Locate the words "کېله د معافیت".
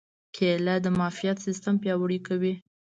0.35-1.37